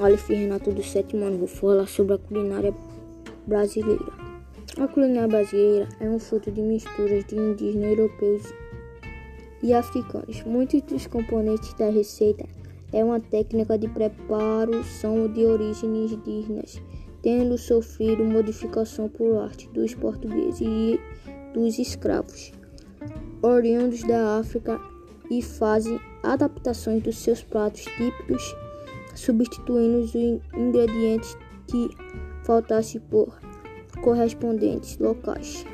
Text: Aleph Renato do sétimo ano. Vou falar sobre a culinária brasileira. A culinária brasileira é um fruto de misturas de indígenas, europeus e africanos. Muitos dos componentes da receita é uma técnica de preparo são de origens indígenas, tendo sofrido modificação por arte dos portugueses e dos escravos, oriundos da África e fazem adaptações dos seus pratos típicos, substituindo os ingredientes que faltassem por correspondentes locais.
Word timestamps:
Aleph 0.00 0.28
Renato 0.28 0.72
do 0.72 0.82
sétimo 0.82 1.26
ano. 1.26 1.38
Vou 1.38 1.46
falar 1.46 1.86
sobre 1.86 2.14
a 2.14 2.18
culinária 2.18 2.74
brasileira. 3.46 4.12
A 4.78 4.88
culinária 4.88 5.28
brasileira 5.28 5.88
é 6.00 6.08
um 6.08 6.18
fruto 6.18 6.50
de 6.50 6.62
misturas 6.62 7.24
de 7.26 7.36
indígenas, 7.36 7.90
europeus 7.90 8.42
e 9.62 9.74
africanos. 9.74 10.42
Muitos 10.44 10.80
dos 10.82 11.06
componentes 11.06 11.74
da 11.74 11.90
receita 11.90 12.46
é 12.92 13.04
uma 13.04 13.20
técnica 13.20 13.76
de 13.76 13.88
preparo 13.88 14.82
são 14.84 15.28
de 15.28 15.44
origens 15.44 16.12
indígenas, 16.12 16.80
tendo 17.20 17.58
sofrido 17.58 18.24
modificação 18.24 19.08
por 19.08 19.36
arte 19.36 19.68
dos 19.68 19.94
portugueses 19.94 20.60
e 20.62 20.98
dos 21.52 21.78
escravos, 21.78 22.52
oriundos 23.42 24.02
da 24.02 24.38
África 24.38 24.80
e 25.30 25.42
fazem 25.42 26.00
adaptações 26.22 27.02
dos 27.02 27.18
seus 27.18 27.42
pratos 27.42 27.84
típicos, 27.84 28.54
substituindo 29.14 29.98
os 30.00 30.14
ingredientes 30.14 31.36
que 31.66 31.88
faltassem 32.44 33.00
por 33.00 33.38
correspondentes 34.02 34.98
locais. 34.98 35.64